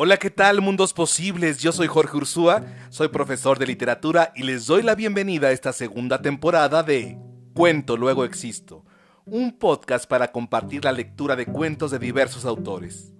[0.00, 1.58] Hola, ¿qué tal, mundos posibles?
[1.58, 5.72] Yo soy Jorge Ursúa, soy profesor de literatura y les doy la bienvenida a esta
[5.72, 7.18] segunda temporada de
[7.52, 8.84] Cuento Luego Existo,
[9.24, 13.12] un podcast para compartir la lectura de cuentos de diversos autores.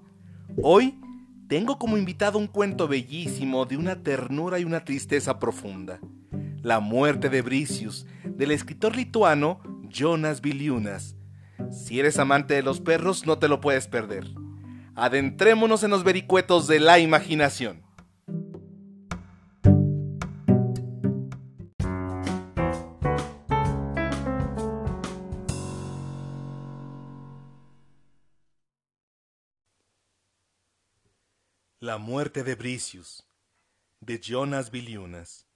[0.62, 1.00] Hoy
[1.48, 5.98] tengo como invitado un cuento bellísimo de una ternura y una tristeza profunda.
[6.62, 11.16] La muerte de Bricius, del escritor lituano Jonas Viliunas.
[11.72, 14.37] Si eres amante de los perros, no te lo puedes perder.
[15.00, 17.84] Adentrémonos en los vericuetos de la imaginación.
[31.78, 33.24] La muerte de Bricius,
[34.00, 35.46] de Jonas Viliunas.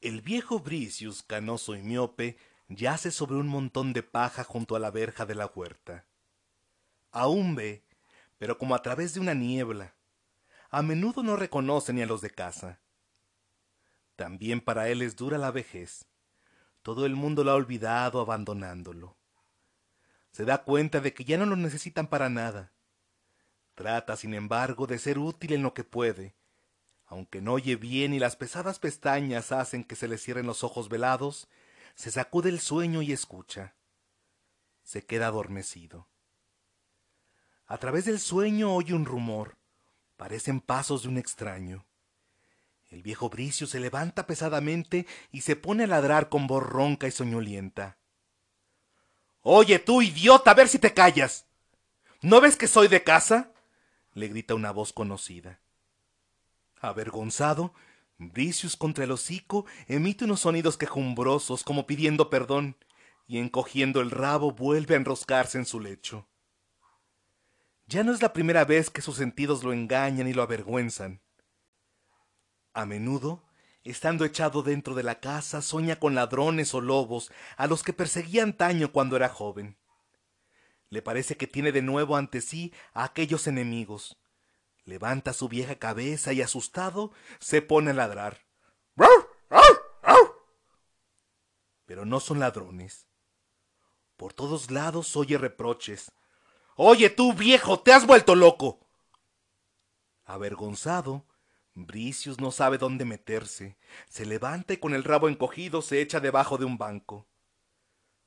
[0.00, 2.36] El viejo Bricius, canoso y miope,
[2.68, 6.06] yace sobre un montón de paja junto a la verja de la huerta.
[7.12, 7.84] Aún ve,
[8.38, 9.94] pero como a través de una niebla.
[10.70, 12.80] A menudo no reconoce ni a los de casa.
[14.16, 16.06] También para él es dura la vejez.
[16.82, 19.16] Todo el mundo lo ha olvidado abandonándolo.
[20.32, 22.72] Se da cuenta de que ya no lo necesitan para nada.
[23.74, 26.34] Trata, sin embargo, de ser útil en lo que puede.
[27.06, 30.88] Aunque no oye bien y las pesadas pestañas hacen que se le cierren los ojos
[30.88, 31.48] velados,
[31.94, 33.74] se sacude el sueño y escucha.
[34.82, 36.08] Se queda adormecido.
[37.66, 39.56] A través del sueño oye un rumor.
[40.16, 41.84] Parecen pasos de un extraño.
[42.90, 47.10] El viejo Bricio se levanta pesadamente y se pone a ladrar con voz ronca y
[47.10, 47.96] soñolienta.
[49.40, 51.46] Oye tú, idiota, a ver si te callas.
[52.20, 53.50] ¿No ves que soy de casa?
[54.14, 55.60] le grita una voz conocida.
[56.80, 57.72] Avergonzado,
[58.18, 62.76] Bricius contra el hocico emite unos sonidos quejumbrosos como pidiendo perdón,
[63.26, 66.26] y encogiendo el rabo vuelve a enroscarse en su lecho.
[67.92, 71.20] Ya no es la primera vez que sus sentidos lo engañan y lo avergüenzan.
[72.72, 73.44] A menudo,
[73.84, 78.44] estando echado dentro de la casa, sueña con ladrones o lobos a los que perseguía
[78.44, 79.76] antaño cuando era joven.
[80.88, 84.16] Le parece que tiene de nuevo ante sí a aquellos enemigos,
[84.84, 88.46] Levanta su vieja cabeza y asustado se pone a ladrar.
[91.84, 93.06] Pero no son ladrones.
[94.16, 96.10] Por todos lados oye reproches.
[96.76, 98.86] Oye tú, viejo, te has vuelto loco.
[100.24, 101.26] Avergonzado,
[101.74, 103.76] Bricius no sabe dónde meterse.
[104.08, 107.28] Se levanta y con el rabo encogido se echa debajo de un banco.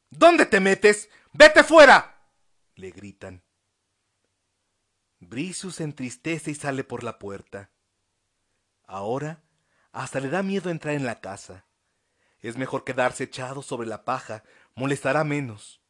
[0.09, 1.09] ¿Dónde te metes?
[1.33, 2.11] ¡Vete fuera!
[2.75, 3.43] le gritan.
[5.19, 7.71] Bricius se entristece y sale por la puerta.
[8.83, 9.43] Ahora
[9.91, 11.65] hasta le da miedo entrar en la casa.
[12.39, 14.43] Es mejor quedarse echado sobre la paja,
[14.75, 15.81] molestará menos.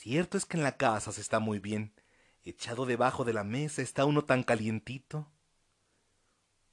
[0.00, 1.92] Cierto es que en la casa se está muy bien.
[2.44, 5.28] Echado debajo de la mesa está uno tan calientito.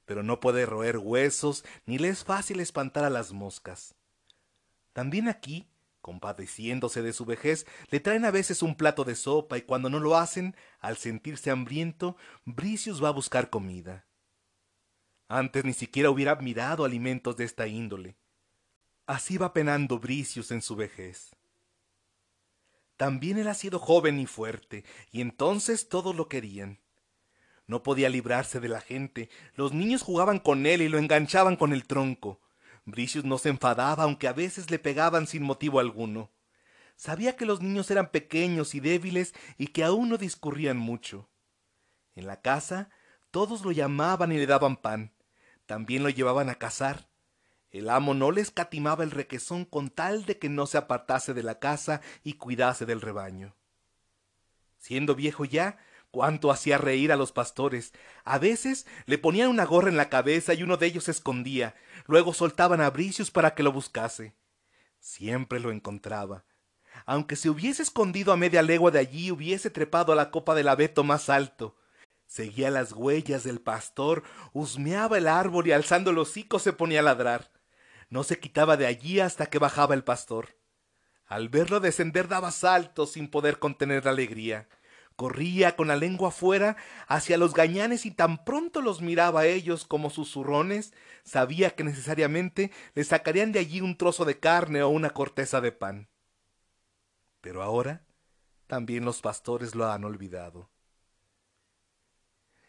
[0.04, 3.96] Pero no puede roer huesos, ni le es fácil espantar a las moscas.
[4.92, 5.66] También aquí
[6.02, 9.98] compadeciéndose de su vejez, le traen a veces un plato de sopa y cuando no
[9.98, 14.06] lo hacen, al sentirse hambriento, Bricius va a buscar comida.
[15.26, 18.16] Antes ni siquiera hubiera mirado alimentos de esta índole.
[19.04, 21.35] Así va penando Bricius en su vejez.
[22.96, 26.80] También él ha sido joven y fuerte, y entonces todos lo querían.
[27.66, 31.72] No podía librarse de la gente, los niños jugaban con él y lo enganchaban con
[31.72, 32.40] el tronco.
[32.84, 36.30] Bricius no se enfadaba, aunque a veces le pegaban sin motivo alguno.
[36.94, 41.28] Sabía que los niños eran pequeños y débiles y que aún no discurrían mucho.
[42.14, 42.88] En la casa
[43.30, 45.12] todos lo llamaban y le daban pan.
[45.66, 47.10] También lo llevaban a cazar.
[47.76, 51.42] El amo no le escatimaba el requesón con tal de que no se apartase de
[51.42, 53.54] la casa y cuidase del rebaño.
[54.78, 55.76] Siendo viejo ya,
[56.10, 57.92] cuánto hacía reír a los pastores.
[58.24, 61.74] A veces le ponían una gorra en la cabeza y uno de ellos se escondía.
[62.06, 64.34] Luego soltaban a Bricius para que lo buscase.
[64.98, 66.46] Siempre lo encontraba.
[67.04, 70.68] Aunque se hubiese escondido a media legua de allí, hubiese trepado a la copa del
[70.68, 71.76] abeto más alto.
[72.26, 74.22] Seguía las huellas del pastor,
[74.54, 77.55] husmeaba el árbol y alzando el hocico se ponía a ladrar.
[78.16, 80.56] No se quitaba de allí hasta que bajaba el pastor.
[81.26, 84.70] Al verlo descender daba saltos sin poder contener la alegría.
[85.16, 86.78] Corría con la lengua fuera
[87.08, 92.72] hacia los gañanes y tan pronto los miraba a ellos como susurrones, sabía que necesariamente
[92.94, 96.08] le sacarían de allí un trozo de carne o una corteza de pan.
[97.42, 98.06] Pero ahora
[98.66, 100.70] también los pastores lo han olvidado.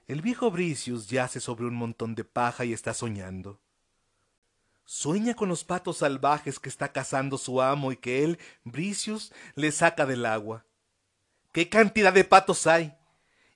[0.07, 3.61] El viejo Bricius yace sobre un montón de paja y está soñando.
[4.89, 9.71] Sueña con los patos salvajes que está cazando su amo y que él, Bricius, le
[9.71, 10.65] saca del agua.
[11.51, 12.97] ¿Qué cantidad de patos hay?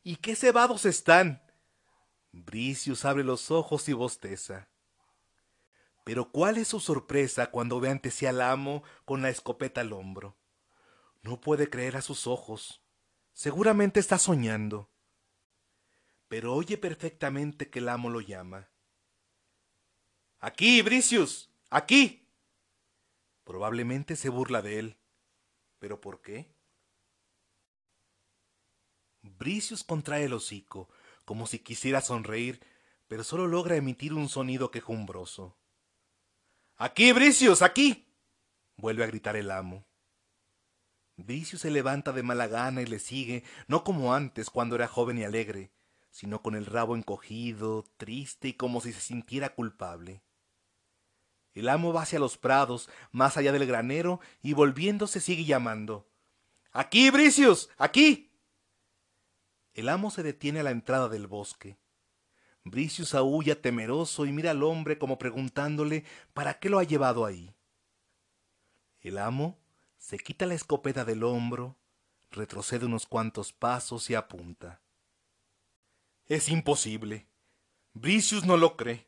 [0.04, 1.42] y qué cebados están.
[2.32, 4.70] Bricius abre los ojos y bosteza.
[6.04, 9.94] Pero cuál es su sorpresa cuando ve ante sí al amo con la escopeta al
[9.94, 10.38] hombro.
[11.22, 12.82] No puede creer a sus ojos.
[13.34, 14.90] Seguramente está soñando.
[16.28, 18.71] Pero oye perfectamente que el amo lo llama.
[20.44, 22.28] Aquí, Bricius, aquí.
[23.44, 24.98] Probablemente se burla de él.
[25.78, 26.52] ¿Pero por qué?
[29.22, 30.90] Bricius contrae el hocico,
[31.26, 32.60] como si quisiera sonreír,
[33.08, 35.56] pero solo logra emitir un sonido quejumbroso.
[36.76, 38.08] Aquí, Bricius, aquí.
[38.78, 39.86] vuelve a gritar el amo.
[41.18, 45.20] Bricius se levanta de mala gana y le sigue, no como antes, cuando era joven
[45.20, 45.70] y alegre,
[46.10, 50.24] sino con el rabo encogido, triste y como si se sintiera culpable.
[51.54, 56.08] El amo va hacia los prados, más allá del granero, y volviéndose sigue llamando.
[56.72, 58.32] Aquí, Bricius, aquí.
[59.74, 61.78] El amo se detiene a la entrada del bosque.
[62.64, 67.54] Bricius aúlla temeroso y mira al hombre como preguntándole para qué lo ha llevado ahí.
[69.02, 69.60] El amo
[69.98, 71.78] se quita la escopeta del hombro,
[72.30, 74.82] retrocede unos cuantos pasos y apunta.
[76.26, 77.28] Es imposible.
[77.94, 79.08] Bricius no lo cree.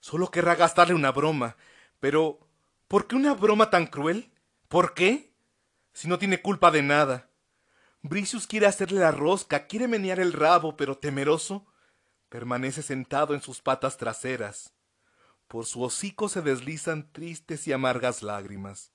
[0.00, 1.56] Solo querrá gastarle una broma,
[2.00, 2.38] pero,
[2.86, 4.32] ¿por qué una broma tan cruel?
[4.68, 5.32] ¿Por qué?
[5.92, 7.30] Si no tiene culpa de nada.
[8.02, 11.66] Bricius quiere hacerle la rosca, quiere menear el rabo, pero temeroso,
[12.28, 14.74] permanece sentado en sus patas traseras.
[15.48, 18.92] Por su hocico se deslizan tristes y amargas lágrimas.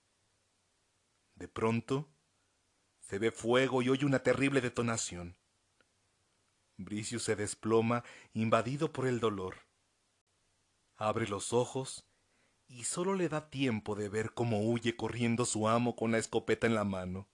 [1.36, 2.10] De pronto,
[3.00, 5.38] se ve fuego y oye una terrible detonación.
[6.78, 8.04] Bricius se desploma,
[8.34, 9.58] invadido por el dolor.
[10.96, 12.06] Abre los ojos
[12.74, 16.66] y solo le da tiempo de ver cómo huye corriendo su amo con la escopeta
[16.66, 17.28] en la mano.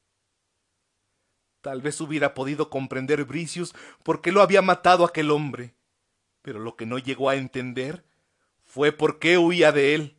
[1.62, 5.76] Tal vez hubiera podido comprender Bricius por qué lo había matado aquel hombre,
[6.42, 8.04] pero lo que no llegó a entender
[8.66, 10.18] fue por qué huía de él,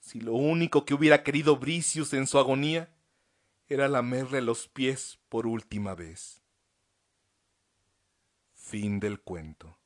[0.00, 2.90] si lo único que hubiera querido Bricius en su agonía
[3.68, 6.42] era lamerle los pies por última vez.
[8.54, 9.76] Fin del cuento.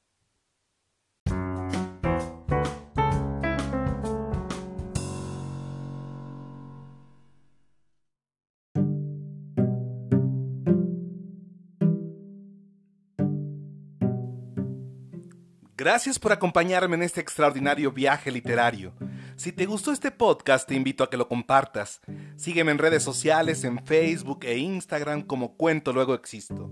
[15.81, 18.93] Gracias por acompañarme en este extraordinario viaje literario.
[19.37, 22.03] Si te gustó este podcast, te invito a que lo compartas.
[22.37, 26.71] Sígueme en redes sociales, en Facebook e Instagram como Cuento Luego Existo.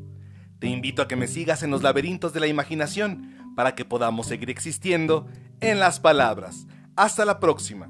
[0.58, 4.26] Te invito a que me sigas en los laberintos de la imaginación para que podamos
[4.26, 5.26] seguir existiendo
[5.62, 6.66] en las palabras.
[6.94, 7.88] Hasta la próxima.